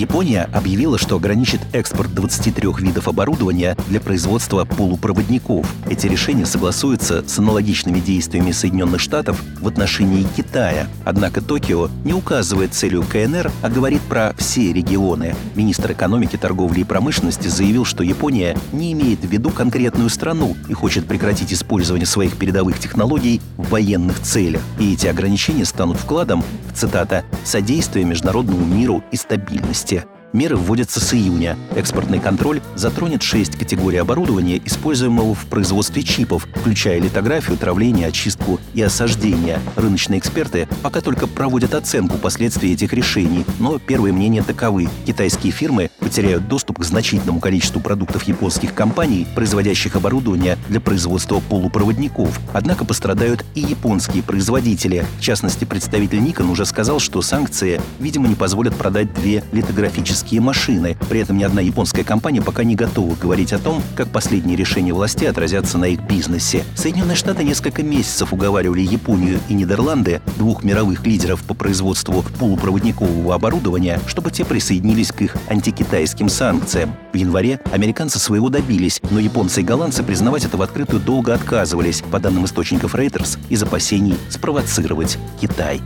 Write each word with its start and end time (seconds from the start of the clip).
Япония 0.00 0.48
объявила, 0.54 0.96
что 0.96 1.16
ограничит 1.16 1.60
экспорт 1.74 2.14
23 2.14 2.68
видов 2.78 3.06
оборудования 3.06 3.76
для 3.88 4.00
производства 4.00 4.64
полупроводников. 4.64 5.70
Эти 5.90 6.06
решения 6.06 6.46
согласуются 6.46 7.22
с 7.28 7.38
аналогичными 7.38 8.00
действиями 8.00 8.50
Соединенных 8.52 8.98
Штатов 9.02 9.38
в 9.60 9.68
отношении 9.68 10.26
Китая. 10.34 10.88
Однако 11.04 11.42
Токио 11.42 11.90
не 12.02 12.14
указывает 12.14 12.72
целью 12.72 13.02
КНР, 13.02 13.52
а 13.60 13.68
говорит 13.68 14.00
про 14.00 14.34
все 14.38 14.72
регионы. 14.72 15.34
Министр 15.54 15.92
экономики, 15.92 16.36
торговли 16.36 16.80
и 16.80 16.84
промышленности 16.84 17.48
заявил, 17.48 17.84
что 17.84 18.02
Япония 18.02 18.56
не 18.72 18.94
имеет 18.94 19.20
в 19.20 19.28
виду 19.28 19.50
конкретную 19.50 20.08
страну 20.08 20.56
и 20.70 20.72
хочет 20.72 21.04
прекратить 21.06 21.52
использование 21.52 22.06
своих 22.06 22.38
передовых 22.38 22.78
технологий 22.78 23.42
в 23.58 23.68
военных 23.68 24.18
целях. 24.20 24.62
И 24.78 24.94
эти 24.94 25.08
ограничения 25.08 25.66
станут 25.66 25.98
вкладом 25.98 26.42
в, 26.70 26.78
цитата, 26.78 27.22
«содействие 27.44 28.06
международному 28.06 28.64
миру 28.64 29.04
и 29.12 29.16
стабильности» 29.16 29.89
месте– 29.90 30.06
Меры 30.32 30.56
вводятся 30.56 31.00
с 31.00 31.12
июня. 31.12 31.58
Экспортный 31.74 32.20
контроль 32.20 32.60
затронет 32.76 33.20
шесть 33.20 33.58
категорий 33.58 33.96
оборудования, 33.96 34.60
используемого 34.64 35.34
в 35.34 35.46
производстве 35.46 36.04
чипов, 36.04 36.46
включая 36.54 37.00
литографию, 37.00 37.56
травление, 37.56 38.06
очистку 38.06 38.60
и 38.72 38.80
осаждение. 38.80 39.58
Рыночные 39.74 40.20
эксперты 40.20 40.68
пока 40.82 41.00
только 41.00 41.26
проводят 41.26 41.74
оценку 41.74 42.16
последствий 42.16 42.72
этих 42.72 42.92
решений, 42.92 43.44
но 43.58 43.80
первые 43.80 44.12
мнения 44.12 44.44
таковы. 44.44 44.88
Китайские 45.04 45.52
фирмы 45.52 45.90
потеряют 45.98 46.46
доступ 46.46 46.78
к 46.78 46.84
значительному 46.84 47.40
количеству 47.40 47.80
продуктов 47.80 48.22
японских 48.22 48.72
компаний, 48.72 49.26
производящих 49.34 49.96
оборудование 49.96 50.58
для 50.68 50.80
производства 50.80 51.40
полупроводников. 51.40 52.38
Однако 52.52 52.84
пострадают 52.84 53.44
и 53.56 53.60
японские 53.62 54.22
производители. 54.22 55.04
В 55.18 55.22
частности, 55.22 55.64
представитель 55.64 56.18
Nikon 56.18 56.50
уже 56.50 56.66
сказал, 56.66 57.00
что 57.00 57.20
санкции, 57.20 57.80
видимо, 57.98 58.28
не 58.28 58.36
позволят 58.36 58.76
продать 58.76 59.12
две 59.12 59.42
литографические 59.50 60.19
космические 60.20 60.40
машины. 60.40 60.96
При 61.08 61.20
этом 61.20 61.38
ни 61.38 61.44
одна 61.44 61.60
японская 61.60 62.04
компания 62.04 62.42
пока 62.42 62.62
не 62.62 62.74
готова 62.74 63.14
говорить 63.14 63.52
о 63.52 63.58
том, 63.58 63.82
как 63.96 64.08
последние 64.08 64.56
решения 64.56 64.92
власти 64.92 65.24
отразятся 65.24 65.78
на 65.78 65.86
их 65.86 66.00
бизнесе. 66.02 66.64
Соединенные 66.74 67.16
Штаты 67.16 67.42
несколько 67.42 67.82
месяцев 67.82 68.32
уговаривали 68.32 68.80
Японию 68.80 69.40
и 69.48 69.54
Нидерланды, 69.54 70.20
двух 70.36 70.62
мировых 70.62 71.06
лидеров 71.06 71.42
по 71.42 71.54
производству 71.54 72.24
полупроводникового 72.38 73.34
оборудования, 73.34 74.00
чтобы 74.06 74.30
те 74.30 74.44
присоединились 74.44 75.12
к 75.12 75.22
их 75.22 75.36
антикитайским 75.48 76.28
санкциям. 76.28 76.94
В 77.12 77.16
январе 77.16 77.60
американцы 77.72 78.18
своего 78.18 78.50
добились, 78.50 79.00
но 79.10 79.20
японцы 79.20 79.60
и 79.60 79.64
голландцы 79.64 80.02
признавать 80.02 80.44
это 80.44 80.56
в 80.56 80.62
открытую 80.62 81.00
долго 81.00 81.34
отказывались, 81.34 82.02
по 82.10 82.20
данным 82.20 82.44
источников 82.44 82.94
Reuters, 82.94 83.38
из 83.48 83.62
опасений 83.62 84.16
спровоцировать 84.28 85.18
Китай. 85.40 85.80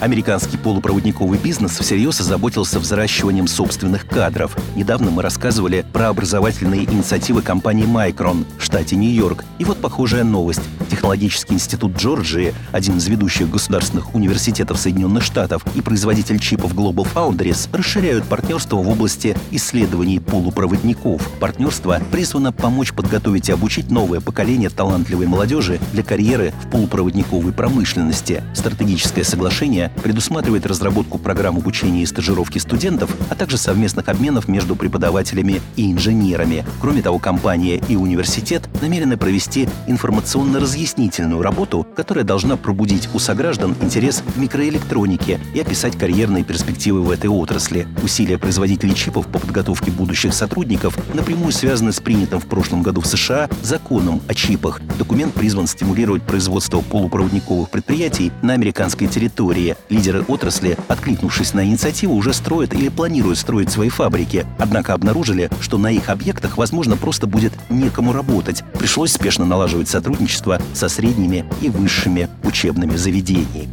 Американский 0.00 0.56
полупроводниковый 0.56 1.40
бизнес 1.40 1.76
всерьез 1.76 2.20
озаботился 2.20 2.78
взращиванием 2.78 3.48
собственных 3.48 4.06
кадров. 4.06 4.56
Недавно 4.76 5.10
мы 5.10 5.22
рассказывали 5.22 5.84
про 5.92 6.08
образовательные 6.08 6.84
инициативы 6.84 7.42
компании 7.42 7.84
Micron 7.84 8.44
в 8.58 8.62
штате 8.62 8.94
Нью-Йорк. 8.94 9.44
И 9.58 9.64
вот 9.64 9.78
похожая 9.78 10.22
новость. 10.22 10.60
Технологический 10.88 11.54
институт 11.54 11.96
Джорджии, 11.96 12.54
один 12.70 12.98
из 12.98 13.08
ведущих 13.08 13.50
государственных 13.50 14.14
университетов 14.14 14.78
Соединенных 14.78 15.24
Штатов 15.24 15.64
и 15.74 15.80
производитель 15.80 16.38
чипов 16.38 16.74
Global 16.74 17.06
Foundries 17.12 17.68
расширяют 17.76 18.24
партнерство 18.24 18.76
в 18.76 18.88
области 18.88 19.36
исследований 19.50 20.20
полупроводников. 20.20 21.28
Партнерство 21.40 22.00
призвано 22.12 22.52
помочь 22.52 22.92
подготовить 22.92 23.48
и 23.48 23.52
обучить 23.52 23.90
новое 23.90 24.20
поколение 24.20 24.70
талантливой 24.70 25.26
молодежи 25.26 25.80
для 25.92 26.04
карьеры 26.04 26.52
в 26.62 26.70
полупроводниковой 26.70 27.52
промышленности. 27.52 28.44
Стратегическое 28.54 29.24
соглашение 29.24 29.87
предусматривает 30.02 30.66
разработку 30.66 31.18
программ 31.18 31.56
обучения 31.56 32.02
и 32.02 32.06
стажировки 32.06 32.58
студентов, 32.58 33.10
а 33.30 33.34
также 33.34 33.58
совместных 33.58 34.08
обменов 34.08 34.48
между 34.48 34.76
преподавателями 34.76 35.60
и 35.76 35.92
инженерами. 35.92 36.64
Кроме 36.80 37.02
того, 37.02 37.18
компания 37.18 37.80
и 37.88 37.96
университет 37.96 38.68
намерены 38.80 39.16
провести 39.16 39.68
информационно-разъяснительную 39.86 41.42
работу, 41.42 41.86
которая 41.96 42.24
должна 42.24 42.56
пробудить 42.56 43.08
у 43.14 43.18
сограждан 43.18 43.74
интерес 43.80 44.22
к 44.22 44.36
микроэлектронике 44.36 45.40
и 45.54 45.60
описать 45.60 45.96
карьерные 45.98 46.44
перспективы 46.44 47.02
в 47.02 47.10
этой 47.10 47.28
отрасли. 47.28 47.86
Усилия 48.02 48.38
производителей 48.38 48.94
чипов 48.94 49.26
по 49.26 49.38
подготовке 49.38 49.90
будущих 49.90 50.34
сотрудников 50.34 50.96
напрямую 51.14 51.52
связаны 51.52 51.92
с 51.92 52.00
принятым 52.00 52.40
в 52.40 52.46
прошлом 52.46 52.82
году 52.82 53.00
в 53.00 53.06
США 53.06 53.48
законом 53.62 54.20
о 54.28 54.34
чипах. 54.34 54.80
Документ 54.98 55.34
призван 55.34 55.66
стимулировать 55.66 56.22
производство 56.22 56.80
полупроводниковых 56.80 57.70
предприятий 57.70 58.32
на 58.42 58.54
американской 58.54 59.06
территории. 59.06 59.76
Лидеры 59.88 60.22
отрасли, 60.22 60.76
откликнувшись 60.88 61.54
на 61.54 61.64
инициативу, 61.64 62.14
уже 62.14 62.32
строят 62.32 62.74
или 62.74 62.88
планируют 62.88 63.38
строить 63.38 63.70
свои 63.70 63.88
фабрики. 63.88 64.46
Однако 64.58 64.94
обнаружили, 64.94 65.50
что 65.60 65.78
на 65.78 65.90
их 65.90 66.08
объектах, 66.08 66.56
возможно, 66.58 66.96
просто 66.96 67.26
будет 67.26 67.52
некому 67.70 68.12
работать. 68.12 68.62
Пришлось 68.78 69.12
спешно 69.12 69.44
налаживать 69.44 69.88
сотрудничество 69.88 70.60
со 70.74 70.88
средними 70.88 71.44
и 71.60 71.70
высшими 71.70 72.28
учебными 72.42 72.96
заведениями. 72.96 73.68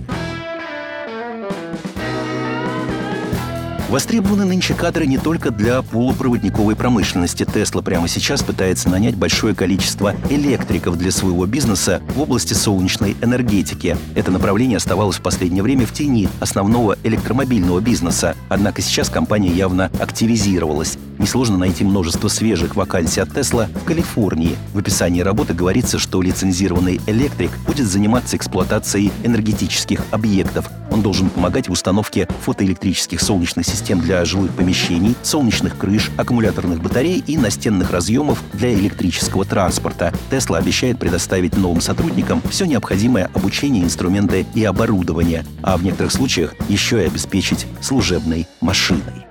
Востребованы 3.89 4.45
нынче 4.45 4.73
кадры 4.73 5.05
не 5.05 5.19
только 5.19 5.51
для 5.51 5.83
полупроводниковой 5.83 6.75
промышленности. 6.75 7.45
Тесла 7.45 7.83
прямо 7.83 8.07
сейчас 8.07 8.41
пытается 8.41 8.89
нанять 8.89 9.15
большое 9.15 9.53
количество 9.53 10.15
электриков 10.31 10.97
для 10.97 11.11
своего 11.11 11.45
бизнеса 11.45 12.01
в 12.15 12.19
области 12.19 12.53
солнечной 12.53 13.15
энергетики. 13.21 13.95
Это 14.15 14.31
направление 14.31 14.77
оставалось 14.77 15.17
в 15.17 15.21
последнее 15.21 15.61
время 15.61 15.85
в 15.85 15.93
тени 15.93 16.27
основного 16.39 16.97
электромобильного 17.03 17.79
бизнеса. 17.79 18.35
Однако 18.49 18.81
сейчас 18.81 19.09
компания 19.09 19.51
явно 19.51 19.91
активизировалась. 19.99 20.97
Несложно 21.19 21.57
найти 21.57 21.83
множество 21.83 22.27
свежих 22.27 22.75
вакансий 22.75 23.21
от 23.21 23.35
Тесла 23.35 23.67
в 23.67 23.85
Калифорнии. 23.85 24.57
В 24.73 24.79
описании 24.79 25.21
работы 25.21 25.53
говорится, 25.53 25.99
что 25.99 26.23
лицензированный 26.23 26.99
электрик 27.05 27.51
будет 27.67 27.85
заниматься 27.85 28.35
эксплуатацией 28.35 29.11
энергетических 29.23 30.01
объектов. 30.09 30.69
Он 30.95 31.01
должен 31.01 31.29
помогать 31.29 31.67
в 31.67 31.73
установке 31.73 32.25
фотоэлектрических 32.45 33.19
солнечных 33.19 33.65
систем 33.65 33.99
для 33.99 34.23
жилых 34.23 34.55
помещений, 34.55 35.13
солнечных 35.23 35.77
крыш, 35.77 36.09
аккумуляторных 36.15 36.81
батарей 36.81 37.21
и 37.27 37.37
настенных 37.37 37.91
разъемов 37.91 38.41
для 38.53 38.73
электрического 38.73 39.43
транспорта. 39.43 40.13
Тесла 40.31 40.57
обещает 40.57 40.97
предоставить 40.97 41.57
новым 41.57 41.81
сотрудникам 41.81 42.41
все 42.49 42.63
необходимое 42.63 43.29
обучение, 43.33 43.83
инструменты 43.83 44.45
и 44.55 44.63
оборудование, 44.63 45.45
а 45.61 45.75
в 45.75 45.83
некоторых 45.83 46.13
случаях 46.13 46.53
еще 46.69 47.03
и 47.03 47.07
обеспечить 47.07 47.67
служебной 47.81 48.47
машиной. 48.61 49.24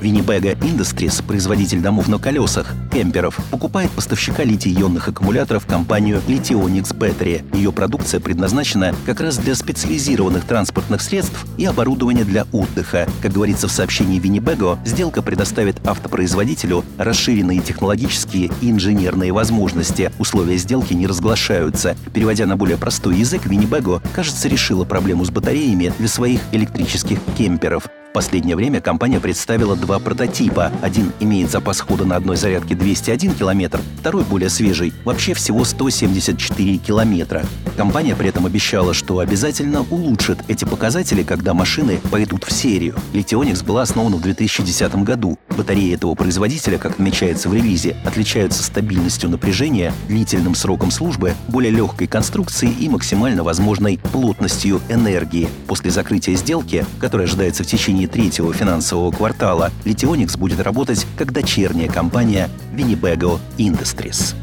Winnipega 0.00 0.58
Industries, 0.60 1.22
производитель 1.24 1.80
домов 1.80 2.08
на 2.08 2.18
колесах, 2.18 2.74
кемперов, 2.92 3.38
покупает 3.50 3.90
поставщика 3.90 4.44
литий-ионных 4.44 5.08
аккумуляторов 5.08 5.66
компанию 5.66 6.20
Lithionics 6.26 6.96
Battery. 6.96 7.44
Ее 7.56 7.72
продукция 7.72 8.20
предназначена 8.20 8.94
как 9.06 9.20
раз 9.20 9.38
для 9.38 9.54
специализированных 9.54 10.44
транспортных 10.44 11.02
средств 11.02 11.46
и 11.56 11.64
оборудования 11.64 12.24
для 12.24 12.46
отдыха. 12.52 13.08
Как 13.22 13.32
говорится 13.32 13.68
в 13.68 13.72
сообщении 13.72 14.20
Winnipego, 14.20 14.78
сделка 14.84 15.22
предоставит 15.22 15.86
автопроизводителю 15.86 16.84
расширенные 16.96 17.60
технологические 17.60 18.50
и 18.60 18.70
инженерные 18.70 19.32
возможности. 19.32 20.12
Условия 20.18 20.56
сделки 20.56 20.94
не 20.94 21.06
разглашаются. 21.06 21.96
Переводя 22.12 22.46
на 22.46 22.56
более 22.56 22.76
простой 22.76 23.16
язык, 23.16 23.46
Winnipego, 23.46 24.02
кажется, 24.14 24.48
решила 24.48 24.84
проблему 24.84 25.24
с 25.24 25.30
батареями 25.30 25.92
для 25.98 26.08
своих 26.08 26.40
электрических 26.52 27.18
кемперов. 27.36 27.88
Последнее 28.18 28.56
время 28.56 28.80
компания 28.80 29.20
представила 29.20 29.76
два 29.76 30.00
прототипа. 30.00 30.72
Один 30.82 31.12
имеет 31.20 31.52
запас 31.52 31.78
хода 31.78 32.04
на 32.04 32.16
одной 32.16 32.36
зарядке 32.36 32.74
201 32.74 33.34
км, 33.34 33.80
второй 34.00 34.24
более 34.24 34.50
свежий, 34.50 34.92
вообще 35.04 35.34
всего 35.34 35.64
174 35.64 36.78
км. 36.78 37.46
Компания 37.76 38.16
при 38.16 38.30
этом 38.30 38.44
обещала, 38.44 38.92
что 38.92 39.20
обязательно 39.20 39.86
улучшит 39.88 40.40
эти 40.48 40.64
показатели, 40.64 41.22
когда 41.22 41.54
машины 41.54 42.00
пойдут 42.10 42.42
в 42.42 42.50
серию. 42.50 42.96
Lithionics 43.12 43.64
была 43.64 43.82
основана 43.82 44.16
в 44.16 44.20
2010 44.22 44.96
году. 45.04 45.38
Батареи 45.56 45.94
этого 45.94 46.16
производителя, 46.16 46.76
как 46.76 46.94
отмечается 46.94 47.48
в 47.48 47.54
релизе, 47.54 47.96
отличаются 48.04 48.64
стабильностью 48.64 49.30
напряжения, 49.30 49.92
длительным 50.08 50.56
сроком 50.56 50.90
службы, 50.90 51.34
более 51.46 51.70
легкой 51.70 52.08
конструкцией 52.08 52.74
и 52.84 52.88
максимально 52.88 53.44
возможной 53.44 54.00
плотностью 54.10 54.80
энергии. 54.88 55.48
После 55.68 55.92
закрытия 55.92 56.34
сделки, 56.34 56.84
которая 56.98 57.28
ожидается 57.28 57.62
в 57.62 57.68
течение 57.68 58.07
третьего 58.08 58.52
финансового 58.52 59.10
квартала 59.10 59.70
Lithionics 59.84 60.38
будет 60.38 60.60
работать 60.60 61.06
как 61.16 61.32
дочерняя 61.32 61.88
компания 61.88 62.48
Winnebago 62.74 63.38
Industries. 63.58 64.34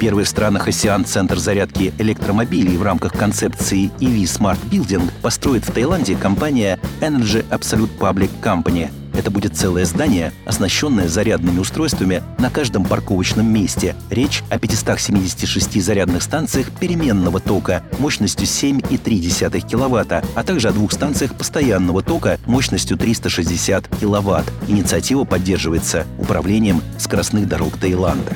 Первый 0.00 0.24
в 0.24 0.28
странах 0.28 0.66
«Осиан» 0.66 1.04
центр 1.04 1.38
зарядки 1.38 1.94
электромобилей 1.98 2.76
в 2.76 2.82
рамках 2.82 3.12
концепции 3.12 3.88
EV 4.00 4.24
Smart 4.24 4.58
Building 4.68 5.08
построит 5.22 5.64
в 5.64 5.70
Таиланде 5.70 6.16
компания 6.16 6.80
Energy 7.00 7.44
Absolute 7.50 7.96
Public 8.00 8.30
Company– 8.42 8.90
это 9.14 9.30
будет 9.30 9.56
целое 9.56 9.84
здание, 9.84 10.32
оснащенное 10.46 11.08
зарядными 11.08 11.58
устройствами 11.58 12.22
на 12.38 12.50
каждом 12.50 12.84
парковочном 12.84 13.46
месте. 13.46 13.94
Речь 14.10 14.42
о 14.50 14.58
576 14.58 15.82
зарядных 15.82 16.22
станциях 16.22 16.70
переменного 16.70 17.40
тока 17.40 17.82
мощностью 17.98 18.46
7,3 18.46 19.60
кВт, 19.60 20.24
а 20.34 20.42
также 20.44 20.68
о 20.68 20.72
двух 20.72 20.92
станциях 20.92 21.34
постоянного 21.34 22.02
тока 22.02 22.38
мощностью 22.46 22.96
360 22.96 23.88
кВт. 23.88 24.52
Инициатива 24.68 25.24
поддерживается 25.24 26.06
Управлением 26.18 26.82
скоростных 26.98 27.48
дорог 27.48 27.76
Таиланда. 27.76 28.32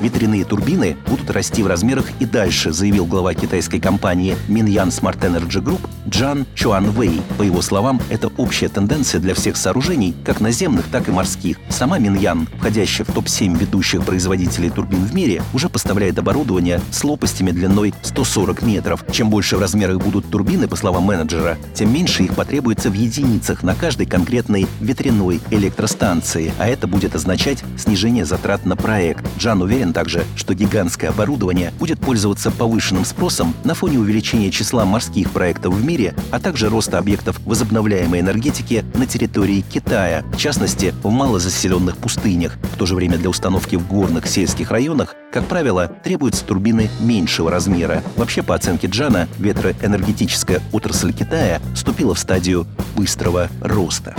Ветряные 0.00 0.44
турбины 0.44 0.96
будут 1.06 1.30
расти 1.30 1.62
в 1.62 1.66
размерах 1.66 2.06
и 2.20 2.24
дальше, 2.24 2.72
заявил 2.72 3.04
глава 3.04 3.34
китайской 3.34 3.80
компании 3.80 4.34
Minyan 4.48 4.88
Smart 4.88 5.20
Energy 5.20 5.62
Group 5.62 5.80
Джан 6.08 6.46
Чуан 6.54 6.90
Вэй. 6.90 7.20
По 7.36 7.42
его 7.42 7.60
словам, 7.60 8.00
это 8.08 8.28
общая 8.38 8.68
тенденция 8.68 9.20
для 9.20 9.34
всех 9.34 9.56
сооружений, 9.56 10.14
как 10.24 10.40
наземных, 10.40 10.86
так 10.86 11.08
и 11.08 11.12
морских. 11.12 11.58
Сама 11.68 11.98
Миньян, 11.98 12.48
входящая 12.58 13.04
в 13.04 13.12
топ-7 13.12 13.58
ведущих 13.58 14.02
производителей 14.04 14.70
турбин 14.70 15.04
в 15.04 15.14
мире, 15.14 15.42
уже 15.52 15.68
поставляет 15.68 16.18
оборудование 16.18 16.80
с 16.90 17.04
лопастями 17.04 17.50
длиной 17.50 17.92
140 18.02 18.62
метров. 18.62 19.04
Чем 19.12 19.28
больше 19.28 19.56
в 19.56 19.60
размерах 19.60 19.98
будут 19.98 20.30
турбины, 20.30 20.66
по 20.66 20.76
словам 20.76 21.04
менеджера, 21.04 21.58
тем 21.74 21.92
меньше 21.92 22.22
их 22.22 22.34
потребуется 22.34 22.88
в 22.88 22.94
единицах 22.94 23.62
на 23.62 23.74
каждой 23.74 24.06
конкретной 24.06 24.66
ветряной 24.80 25.40
электростанции, 25.50 26.52
а 26.58 26.66
это 26.66 26.86
будет 26.86 27.14
означать 27.14 27.62
снижение 27.76 28.24
затрат 28.24 28.64
на 28.64 28.76
проект. 28.76 29.24
Джан 29.38 29.60
уверен, 29.60 29.89
Уверен 29.90 29.92
также, 29.92 30.24
что 30.36 30.54
гигантское 30.54 31.10
оборудование 31.10 31.72
будет 31.78 31.98
пользоваться 31.98 32.50
повышенным 32.50 33.04
спросом 33.04 33.54
на 33.64 33.74
фоне 33.74 33.98
увеличения 33.98 34.50
числа 34.50 34.84
морских 34.84 35.30
проектов 35.30 35.74
в 35.74 35.84
мире, 35.84 36.14
а 36.30 36.38
также 36.38 36.68
роста 36.68 36.98
объектов 36.98 37.40
возобновляемой 37.44 38.20
энергетики 38.20 38.84
на 38.94 39.06
территории 39.06 39.62
Китая, 39.62 40.22
в 40.32 40.36
частности, 40.36 40.94
в 41.02 41.10
малозаселенных 41.10 41.96
пустынях. 41.96 42.56
В 42.74 42.76
то 42.78 42.86
же 42.86 42.94
время 42.94 43.18
для 43.18 43.30
установки 43.30 43.76
в 43.76 43.86
горных 43.88 44.26
сельских 44.26 44.70
районах 44.70 45.16
как 45.32 45.44
правило, 45.44 45.86
требуются 45.86 46.44
турбины 46.44 46.90
меньшего 46.98 47.52
размера. 47.52 48.02
Вообще, 48.16 48.42
по 48.42 48.56
оценке 48.56 48.88
Джана, 48.88 49.28
ветроэнергетическая 49.38 50.60
отрасль 50.72 51.12
Китая 51.12 51.60
вступила 51.72 52.16
в 52.16 52.18
стадию 52.18 52.66
быстрого 52.96 53.48
роста. 53.60 54.16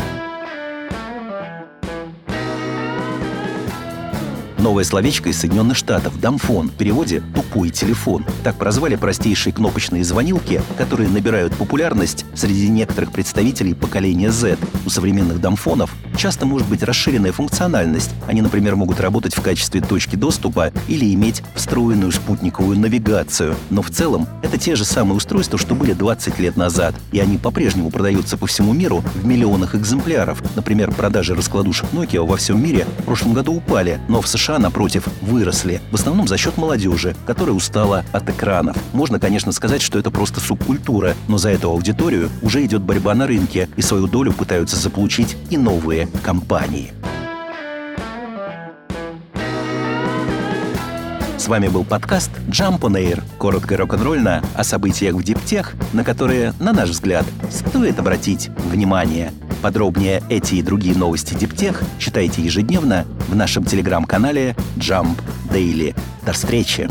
Новое 4.61 4.83
словечко 4.83 5.29
из 5.29 5.39
Соединенных 5.39 5.75
Штатов– 5.75 6.19
«дамфон» 6.21 6.69
в 6.69 6.73
переводе 6.73 7.23
«тупой 7.33 7.71
телефон». 7.71 8.23
Так 8.43 8.57
прозвали 8.57 8.95
простейшие 8.95 9.53
кнопочные 9.53 10.03
звонилки, 10.03 10.61
которые 10.77 11.09
набирают 11.09 11.55
популярность 11.55 12.25
среди 12.35 12.69
некоторых 12.69 13.11
представителей 13.11 13.73
поколения 13.73 14.29
Z. 14.29 14.59
У 14.85 14.91
современных 14.91 15.41
дамфонов 15.41 15.91
часто 16.15 16.45
может 16.45 16.67
быть 16.67 16.83
расширенная 16.83 17.31
функциональность. 17.31 18.11
Они, 18.27 18.43
например, 18.43 18.75
могут 18.75 18.99
работать 18.99 19.33
в 19.33 19.41
качестве 19.41 19.81
точки 19.81 20.15
доступа 20.15 20.71
или 20.87 21.11
иметь 21.11 21.41
встроенную 21.55 22.11
спутниковую 22.11 22.77
навигацию. 22.77 23.55
Но 23.71 23.81
в 23.81 23.89
целом 23.89 24.27
это 24.43 24.59
те 24.59 24.75
же 24.75 24.85
самые 24.85 25.15
устройства, 25.15 25.57
что 25.57 25.73
были 25.73 25.93
20 25.93 26.37
лет 26.37 26.55
назад. 26.55 26.93
И 27.11 27.19
они 27.19 27.39
по-прежнему 27.39 27.89
продаются 27.89 28.37
по 28.37 28.45
всему 28.45 28.73
миру 28.73 29.03
в 29.15 29.25
миллионах 29.25 29.73
экземпляров. 29.73 30.39
Например, 30.55 30.91
продажи 30.91 31.33
раскладушек 31.33 31.91
Nokia 31.93 32.23
во 32.23 32.37
всем 32.37 32.63
мире 32.63 32.85
в 32.99 33.03
прошлом 33.05 33.33
году 33.33 33.55
упали, 33.55 33.99
но 34.07 34.21
в 34.21 34.27
США 34.27 34.50
США, 34.51 34.59
напротив, 34.59 35.07
выросли. 35.21 35.81
В 35.92 35.95
основном 35.95 36.27
за 36.27 36.38
счет 36.38 36.57
молодежи, 36.57 37.15
которая 37.25 37.56
устала 37.56 38.03
от 38.12 38.30
экранов. 38.30 38.75
Можно, 38.92 39.19
конечно, 39.19 39.51
сказать, 39.53 39.81
что 39.81 39.98
это 39.98 40.12
просто 40.12 40.42
субкультура, 40.42 41.15
но 41.30 41.38
за 41.38 41.51
эту 41.51 41.69
аудиторию 41.69 42.30
уже 42.42 42.65
идет 42.65 42.81
борьба 42.81 43.13
на 43.15 43.27
рынке, 43.27 43.69
и 43.77 43.81
свою 43.81 44.07
долю 44.07 44.33
пытаются 44.33 44.75
заполучить 44.75 45.38
и 45.50 45.57
новые 45.57 46.07
компании. 46.24 46.94
С 51.38 51.47
вами 51.47 51.69
был 51.69 51.86
подкаст 51.86 52.30
Jump 52.50 52.81
on 52.81 52.94
Air. 52.94 53.24
Коротко 53.38 53.77
рок-н-ролльно 53.77 54.44
о 54.54 54.63
событиях 54.63 55.15
в 55.15 55.24
диптех, 55.24 55.74
на 55.94 56.04
которые, 56.04 56.54
на 56.59 56.74
наш 56.74 56.89
взгляд, 56.89 57.25
стоит 57.50 58.00
обратить 58.00 58.50
внимание. 58.69 59.31
Подробнее 59.61 60.23
эти 60.29 60.55
и 60.55 60.61
другие 60.63 60.95
новости 60.95 61.35
Диптех 61.35 61.83
читайте 61.99 62.41
ежедневно 62.41 63.05
в 63.27 63.35
нашем 63.35 63.63
телеграм-канале 63.63 64.55
Jump 64.77 65.19
Daily. 65.51 65.95
До 66.25 66.33
встречи! 66.33 66.89